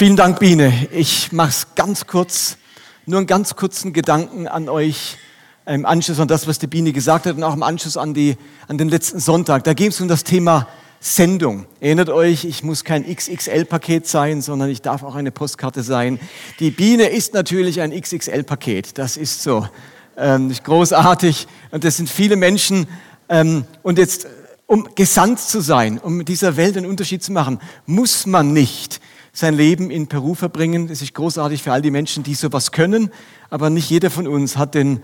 [0.00, 0.88] Vielen Dank, Biene.
[0.92, 2.56] Ich mache es ganz kurz,
[3.04, 5.18] nur einen ganz kurzen Gedanken an euch
[5.66, 8.38] im Anschluss an das, was die Biene gesagt hat und auch im Anschluss an, die,
[8.66, 9.64] an den letzten Sonntag.
[9.64, 10.68] Da ging es um das Thema
[11.00, 11.66] Sendung.
[11.80, 16.18] Erinnert euch, ich muss kein XXL-Paket sein, sondern ich darf auch eine Postkarte sein.
[16.60, 18.96] Die Biene ist natürlich ein XXL-Paket.
[18.96, 19.68] Das ist so
[20.16, 21.46] ähm, großartig.
[21.72, 22.86] Und das sind viele Menschen.
[23.28, 24.28] Ähm, und jetzt,
[24.64, 28.98] um gesandt zu sein, um dieser Welt einen Unterschied zu machen, muss man nicht
[29.32, 30.88] sein Leben in Peru verbringen.
[30.88, 33.10] Das ist großartig für all die Menschen, die sowas können.
[33.48, 35.02] Aber nicht jeder von uns hat den,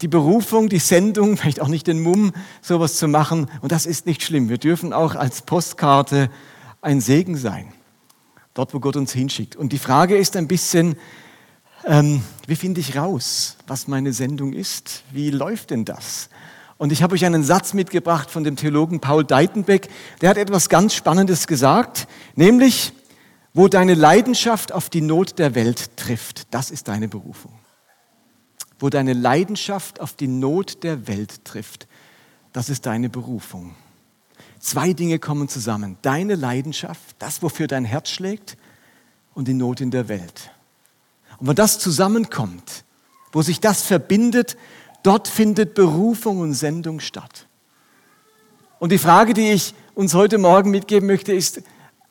[0.00, 3.48] die Berufung, die Sendung, vielleicht auch nicht den Mumm, sowas zu machen.
[3.60, 4.48] Und das ist nicht schlimm.
[4.48, 6.30] Wir dürfen auch als Postkarte
[6.80, 7.72] ein Segen sein.
[8.52, 9.56] Dort, wo Gott uns hinschickt.
[9.56, 10.96] Und die Frage ist ein bisschen,
[11.86, 15.02] ähm, wie finde ich raus, was meine Sendung ist?
[15.10, 16.28] Wie läuft denn das?
[16.76, 19.88] Und ich habe euch einen Satz mitgebracht von dem Theologen Paul Deitenbeck.
[20.20, 22.92] Der hat etwas ganz Spannendes gesagt, nämlich,
[23.54, 27.52] wo deine Leidenschaft auf die Not der Welt trifft, das ist deine Berufung.
[28.80, 31.86] Wo deine Leidenschaft auf die Not der Welt trifft,
[32.52, 33.76] das ist deine Berufung.
[34.58, 35.98] Zwei Dinge kommen zusammen.
[36.02, 38.56] Deine Leidenschaft, das, wofür dein Herz schlägt,
[39.34, 40.50] und die Not in der Welt.
[41.38, 42.84] Und wenn das zusammenkommt,
[43.32, 44.56] wo sich das verbindet,
[45.02, 47.46] dort findet Berufung und Sendung statt.
[48.78, 51.62] Und die Frage, die ich uns heute Morgen mitgeben möchte, ist,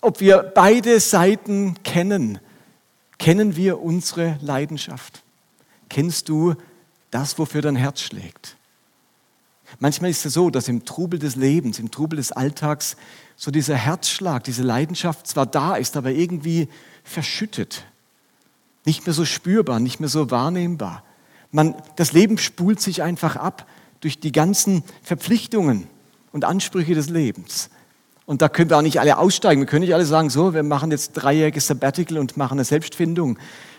[0.04, 2.40] ob wir beide Seiten kennen.
[3.18, 5.24] Kennen wir unsere Leidenschaft?
[5.90, 6.56] Kennst du
[7.12, 8.58] das, wofür dein Herz schlägt?
[9.80, 12.96] Manchmal ist es so, dass im Trubel des Lebens, im Trubel des Alltags
[13.36, 16.68] so dieser Herzschlag, diese Leidenschaft zwar da ist, aber irgendwie
[17.04, 17.86] verschüttet.
[18.86, 21.04] Nicht mehr so spürbar, nicht mehr so wahrnehmbar.
[21.52, 23.68] Man, das Leben spult sich einfach ab
[24.02, 25.88] durch die ganzen Verpflichtungen
[26.32, 27.70] und Ansprüche des Lebens.
[28.26, 29.62] Und da können wir auch nicht alle aussteigen.
[29.62, 33.38] Wir können nicht alle sagen, so, wir machen jetzt dreijähriges Sabbatical und machen eine Selbstfindung.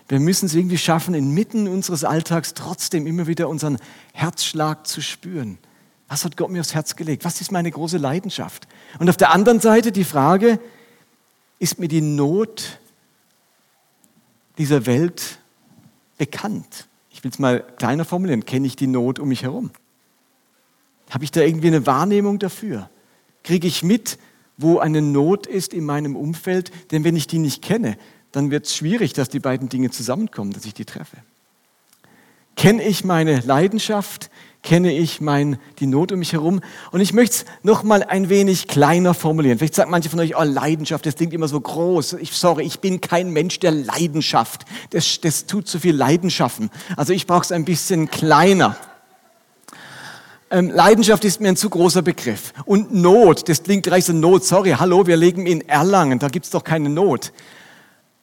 [0.09, 3.79] Wir müssen es irgendwie schaffen, inmitten unseres Alltags trotzdem immer wieder unseren
[4.13, 5.59] Herzschlag zu spüren.
[6.09, 7.25] Was hat Gott mir aufs Herz gelegt?
[7.25, 8.69] Was ist meine große Leidenschaft?
[8.99, 10.61] Und auf der anderen Seite die Frage,
[11.59, 12.79] ist mir die Not
[14.59, 15.39] dieser Welt
[16.19, 16.87] bekannt?
[17.09, 18.45] Ich will es mal kleiner formulieren.
[18.45, 19.71] Kenne ich die Not um mich herum?
[21.09, 22.91] Habe ich da irgendwie eine Wahrnehmung dafür?
[23.43, 24.19] Kriege ich mit,
[24.57, 27.97] wo eine Not ist in meinem Umfeld, denn wenn ich die nicht kenne,
[28.33, 31.17] dann wird es schwierig, dass die beiden Dinge zusammenkommen, dass ich die treffe.
[32.57, 34.31] Kenne ich meine Leidenschaft?
[34.63, 36.61] Kenne ich mein, die Not um mich herum?
[36.91, 39.59] Und ich möchte es noch mal ein wenig kleiner formulieren.
[39.59, 42.15] Vielleicht sagen manche von euch, oh, Leidenschaft, das klingt immer so groß.
[42.15, 44.65] Ich, sorry, ich bin kein Mensch der Leidenschaft.
[44.91, 46.71] Das, das tut zu viel Leidenschaften.
[46.97, 48.77] Also ich brauche es ein bisschen kleiner.
[50.55, 52.53] Ähm, Leidenschaft ist mir ein zu großer Begriff.
[52.65, 54.45] Und Not, das klingt gleich so Not.
[54.45, 57.33] Sorry, hallo, wir leben in Erlangen, da gibt es doch keine Not.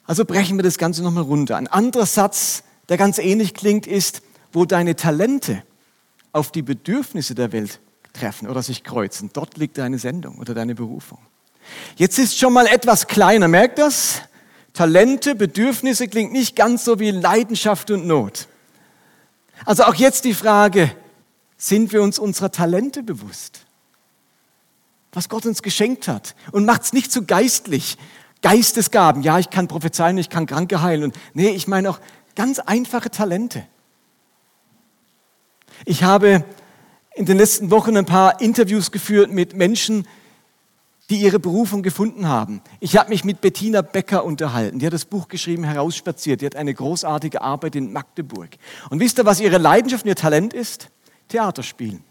[0.06, 1.58] Also brechen wir das Ganze nochmal runter.
[1.58, 5.62] Ein anderer Satz, der ganz ähnlich klingt, ist, wo deine Talente
[6.32, 7.80] auf die Bedürfnisse der Welt
[8.14, 9.28] treffen oder sich kreuzen.
[9.34, 11.18] Dort liegt deine Sendung oder deine Berufung.
[11.96, 14.22] Jetzt ist schon mal etwas kleiner, merkt das?
[14.72, 18.48] Talente, Bedürfnisse klingt nicht ganz so wie Leidenschaft und Not.
[19.66, 20.92] Also auch jetzt die Frage,
[21.62, 23.66] sind wir uns unserer Talente bewusst?
[25.12, 26.34] Was Gott uns geschenkt hat.
[26.50, 27.98] Und macht es nicht zu geistlich.
[28.40, 31.04] Geistesgaben, ja, ich kann prophezeien, ich kann Kranke heilen.
[31.04, 32.00] Und, nee, ich meine auch
[32.34, 33.64] ganz einfache Talente.
[35.84, 36.44] Ich habe
[37.14, 40.08] in den letzten Wochen ein paar Interviews geführt mit Menschen,
[41.10, 42.60] die ihre Berufung gefunden haben.
[42.80, 44.80] Ich habe mich mit Bettina Becker unterhalten.
[44.80, 46.40] Die hat das Buch geschrieben, Herausspaziert.
[46.40, 48.50] Die hat eine großartige Arbeit in Magdeburg.
[48.90, 50.88] Und wisst ihr, was ihre Leidenschaft und ihr Talent ist?
[51.32, 52.04] Theater spielen.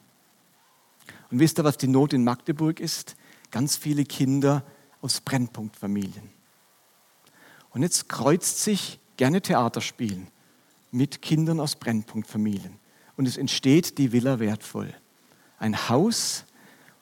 [1.30, 3.16] Und wisst ihr, was die Not in Magdeburg ist?
[3.52, 4.64] Ganz viele Kinder
[5.00, 6.32] aus Brennpunktfamilien.
[7.70, 10.28] Und jetzt kreuzt sich gerne Theater spielen
[10.90, 12.80] mit Kindern aus Brennpunktfamilien.
[13.16, 14.92] Und es entsteht die Villa wertvoll.
[15.60, 16.46] Ein Haus,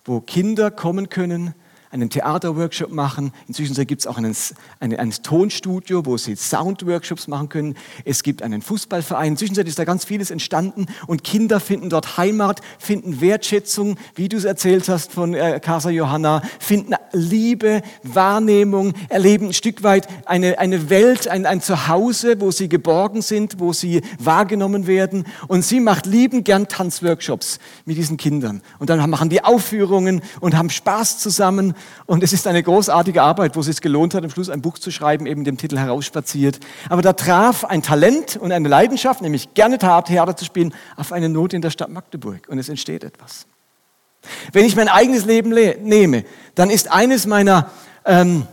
[0.03, 1.55] wo Kinder kommen können,
[1.91, 3.31] einen Theaterworkshop machen.
[3.47, 4.35] Inzwischen gibt es auch einen,
[4.79, 7.75] ein, ein Tonstudio, wo sie Soundworkshops machen können.
[8.05, 9.29] Es gibt einen Fußballverein.
[9.29, 14.37] Inzwischen ist da ganz vieles entstanden und Kinder finden dort Heimat, finden Wertschätzung, wie du
[14.37, 20.59] es erzählt hast von äh, Casa Johanna, finden Liebe, Wahrnehmung, erleben ein Stück weit eine,
[20.59, 25.25] eine Welt, ein, ein Zuhause, wo sie geborgen sind, wo sie wahrgenommen werden.
[25.47, 28.61] Und sie macht lieben gern Tanzworkshops mit diesen Kindern.
[28.77, 31.73] Und dann machen die Aufführungen und haben Spaß zusammen
[32.05, 34.79] und es ist eine großartige Arbeit, wo es sich gelohnt hat, am Schluss ein Buch
[34.79, 36.59] zu schreiben, eben dem Titel Herausspaziert.
[36.89, 41.29] Aber da traf ein Talent und eine Leidenschaft, nämlich gerne Theater zu spielen, auf eine
[41.29, 42.47] Not in der Stadt Magdeburg.
[42.49, 43.45] Und es entsteht etwas.
[44.51, 47.71] Wenn ich mein eigenes Leben nehme, dann ist eines meiner
[48.05, 48.47] ähm,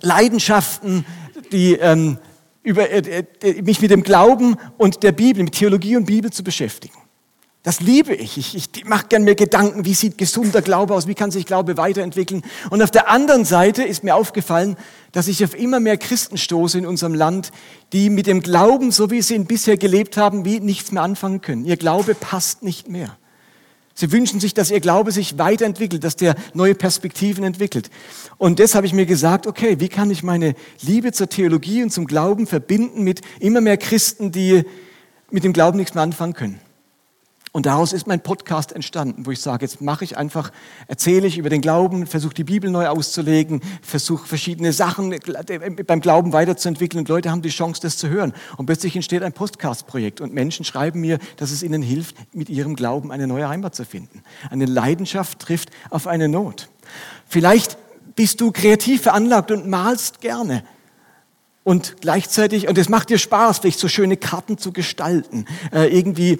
[0.00, 1.06] Leidenschaften
[1.52, 2.18] die, ähm,
[2.62, 6.42] über, äh, äh, mich mit dem Glauben und der Bibel, mit Theologie und Bibel zu
[6.42, 6.98] beschäftigen.
[7.66, 8.38] Das liebe ich.
[8.38, 11.76] Ich, ich mache gern mir Gedanken, wie sieht gesunder Glaube aus, wie kann sich Glaube
[11.76, 12.44] weiterentwickeln.
[12.70, 14.76] Und auf der anderen Seite ist mir aufgefallen,
[15.10, 17.50] dass ich auf immer mehr Christen stoße in unserem Land,
[17.92, 21.40] die mit dem Glauben, so wie sie ihn bisher gelebt haben, wie nichts mehr anfangen
[21.40, 21.64] können.
[21.64, 23.16] Ihr Glaube passt nicht mehr.
[23.94, 27.90] Sie wünschen sich, dass ihr Glaube sich weiterentwickelt, dass der neue Perspektiven entwickelt.
[28.38, 31.90] Und das habe ich mir gesagt, okay, wie kann ich meine Liebe zur Theologie und
[31.90, 34.62] zum Glauben verbinden mit immer mehr Christen, die
[35.32, 36.60] mit dem Glauben nichts mehr anfangen können?
[37.56, 40.52] Und daraus ist mein Podcast entstanden, wo ich sage, jetzt mache ich einfach,
[40.88, 45.18] erzähle ich über den Glauben, versuche die Bibel neu auszulegen, versuche verschiedene Sachen
[45.86, 48.34] beim Glauben weiterzuentwickeln und Leute haben die Chance, das zu hören.
[48.58, 52.76] Und plötzlich entsteht ein Podcast-Projekt und Menschen schreiben mir, dass es ihnen hilft, mit ihrem
[52.76, 54.22] Glauben eine neue Heimat zu finden.
[54.50, 56.68] Eine Leidenschaft trifft auf eine Not.
[57.26, 57.78] Vielleicht
[58.16, 60.62] bist du kreativ veranlagt und malst gerne
[61.66, 66.34] und gleichzeitig, und es macht dir Spaß, vielleicht so schöne Karten zu gestalten, äh, irgendwie
[66.34, 66.38] äh,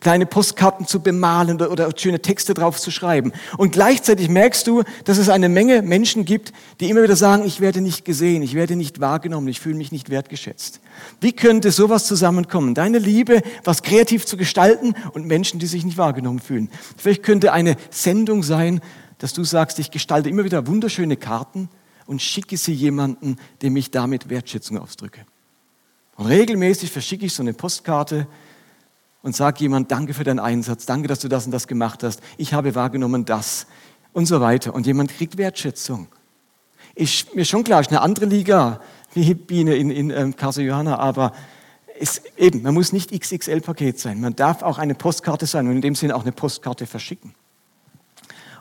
[0.00, 3.32] kleine Postkarten zu bemalen oder, schöne Texte drauf zu schreiben.
[3.56, 7.60] Und gleichzeitig merkst du, dass es eine Menge Menschen gibt, die immer wieder sagen, ich
[7.60, 10.80] werde nicht gesehen, ich werde nicht wahrgenommen, ich fühle mich nicht wertgeschätzt.
[11.20, 12.74] Wie könnte sowas zusammenkommen?
[12.74, 16.70] Deine Liebe, was kreativ zu gestalten und Menschen, die sich nicht wahrgenommen fühlen.
[16.96, 18.80] Vielleicht könnte eine Sendung sein,
[19.18, 21.68] dass du sagst, ich gestalte immer wieder wunderschöne Karten
[22.06, 25.20] und schicke sie jemanden, dem ich damit Wertschätzung ausdrücke.
[26.16, 28.26] Und regelmäßig verschicke ich so eine Postkarte
[29.26, 32.20] und sag jemand, danke für deinen Einsatz, danke, dass du das und das gemacht hast,
[32.36, 33.66] ich habe wahrgenommen das
[34.12, 34.72] und so weiter.
[34.72, 36.06] Und jemand kriegt Wertschätzung.
[36.94, 38.80] Ist mir schon klar, ist eine andere Liga
[39.14, 41.32] wie Biene in, in ähm, Casa Johanna, aber
[41.98, 44.20] ist eben, man muss nicht XXL-Paket sein.
[44.20, 47.34] Man darf auch eine Postkarte sein und in dem Sinne auch eine Postkarte verschicken,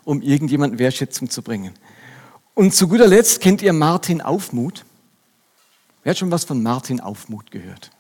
[0.04, 1.76] um irgendjemandem Wertschätzung zu bringen.
[2.56, 4.84] Und zu guter Letzt kennt ihr Martin Aufmut.
[6.02, 7.92] Wer hat schon was von Martin Aufmut gehört?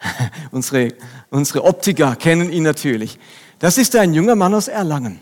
[0.50, 0.94] unsere,
[1.30, 3.18] unsere Optiker kennen ihn natürlich.
[3.58, 5.20] Das ist ein junger Mann aus Erlangen.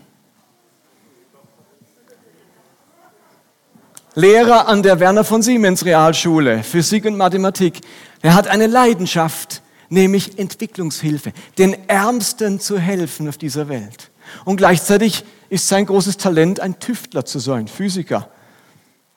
[4.15, 7.81] Lehrer an der Werner von Siemens Realschule, Physik und Mathematik.
[8.21, 14.11] Er hat eine Leidenschaft, nämlich Entwicklungshilfe, den Ärmsten zu helfen auf dieser Welt.
[14.45, 18.29] Und gleichzeitig ist sein großes Talent, ein Tüftler zu sein, Physiker.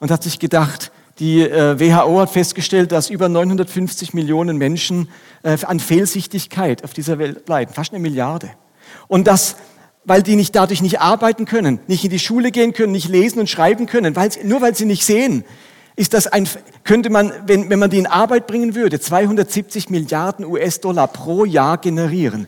[0.00, 5.08] Und hat sich gedacht, die äh, WHO hat festgestellt, dass über 950 Millionen Menschen
[5.42, 8.50] äh, an Fehlsichtigkeit auf dieser Welt leiden, fast eine Milliarde.
[9.08, 9.56] Und das,
[10.04, 13.40] weil die nicht dadurch nicht arbeiten können, nicht in die Schule gehen können, nicht lesen
[13.40, 15.44] und schreiben können, weil, nur weil sie nicht sehen,
[15.96, 16.48] ist das ein,
[16.84, 21.78] könnte man, wenn, wenn man die in Arbeit bringen würde, 270 Milliarden US-Dollar pro Jahr
[21.78, 22.46] generieren.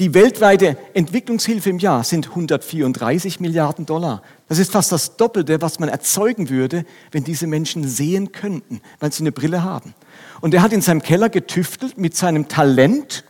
[0.00, 4.22] Die weltweite Entwicklungshilfe im Jahr sind 134 Milliarden Dollar.
[4.48, 9.12] Das ist fast das Doppelte, was man erzeugen würde, wenn diese Menschen sehen könnten, weil
[9.12, 9.94] sie eine Brille haben.
[10.40, 13.24] Und er hat in seinem Keller getüftelt mit seinem Talent,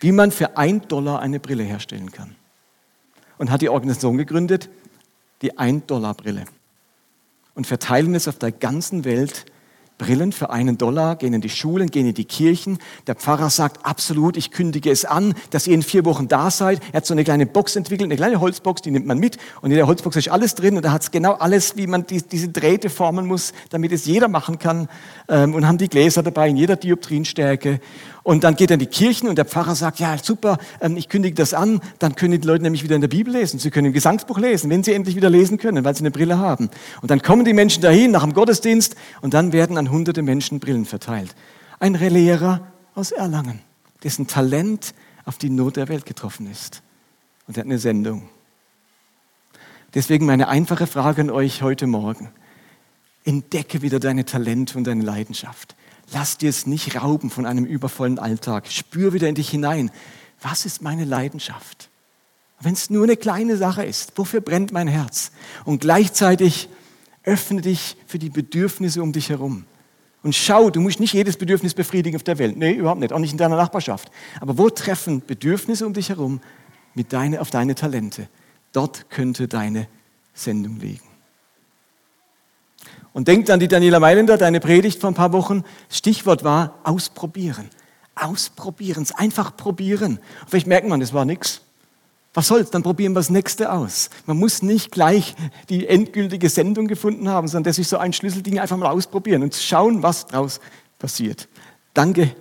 [0.00, 2.34] wie man für ein Dollar eine Brille herstellen kann.
[3.38, 4.68] Und hat die Organisation gegründet,
[5.42, 6.44] die Ein-Dollar-Brille.
[7.54, 9.46] Und verteilen es auf der ganzen Welt
[9.98, 12.78] Brillen für einen Dollar, gehen in die Schulen, gehen in die Kirchen.
[13.06, 16.80] Der Pfarrer sagt, absolut, ich kündige es an, dass ihr in vier Wochen da seid.
[16.92, 19.38] Er hat so eine kleine Box entwickelt, eine kleine Holzbox, die nimmt man mit.
[19.62, 22.06] Und in der Holzbox ist alles drin und da hat es genau alles, wie man
[22.06, 24.88] die, diese Drähte formen muss, damit es jeder machen kann.
[25.28, 27.80] Ähm, und haben die Gläser dabei in jeder Dioptrienstärke.
[28.26, 31.08] Und dann geht er in die Kirchen und der Pfarrer sagt, ja super, ähm, ich
[31.08, 33.60] kündige das an, dann können die Leute nämlich wieder in der Bibel lesen.
[33.60, 36.38] Sie können im Gesangsbuch lesen, wenn sie endlich wieder lesen können, weil sie eine Brille
[36.38, 36.68] haben.
[37.02, 40.60] Und dann kommen die Menschen dahin nach dem Gottesdienst und dann werden an hunderte Menschen
[40.60, 41.34] Brillen verteilt.
[41.78, 43.60] Ein Lehrer aus Erlangen,
[44.02, 46.82] dessen Talent auf die Not der Welt getroffen ist.
[47.46, 48.28] Und er hat eine Sendung.
[49.94, 52.30] Deswegen meine einfache Frage an euch heute Morgen.
[53.24, 55.76] Entdecke wieder deine Talente und deine Leidenschaft.
[56.12, 58.66] Lass dir es nicht rauben von einem übervollen Alltag.
[58.68, 59.90] Spür wieder in dich hinein.
[60.40, 61.90] Was ist meine Leidenschaft?
[62.60, 65.32] Wenn es nur eine kleine Sache ist, wofür brennt mein Herz?
[65.64, 66.68] Und gleichzeitig
[67.24, 69.64] öffne dich für die Bedürfnisse um dich herum.
[70.26, 72.56] Und schau, du musst nicht jedes Bedürfnis befriedigen auf der Welt.
[72.56, 73.12] Nee, überhaupt nicht.
[73.12, 74.10] Auch nicht in deiner Nachbarschaft.
[74.40, 76.40] Aber wo treffen Bedürfnisse um dich herum
[76.94, 78.28] mit deine, auf deine Talente?
[78.72, 79.86] Dort könnte deine
[80.34, 81.06] Sendung liegen.
[83.12, 85.62] Und denkt an die Daniela Mailänder, deine Predigt vor ein paar Wochen.
[85.88, 87.70] Stichwort war ausprobieren.
[88.16, 90.18] Ausprobieren, es einfach probieren.
[90.48, 91.60] Vielleicht merkt man, das war nichts.
[92.36, 94.10] Was soll's, dann probieren wir das nächste aus.
[94.26, 95.34] Man muss nicht gleich
[95.70, 99.54] die endgültige Sendung gefunden haben, sondern das ist so ein Schlüsselding, einfach mal ausprobieren und
[99.54, 100.60] schauen, was draus
[100.98, 101.48] passiert.
[101.94, 102.36] Danke,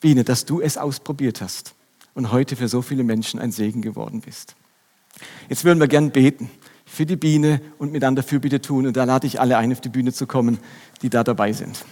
[0.00, 1.74] Biene, dass du es ausprobiert hast
[2.14, 4.54] und heute für so viele Menschen ein Segen geworden bist.
[5.48, 6.48] Jetzt würden wir gern beten.
[6.86, 8.86] für die Biene und miteinander Fürbitte tun.
[8.86, 10.58] Und da lade ich alle ein, auf die Bühne zu kommen,
[11.02, 11.84] die da dabei sind.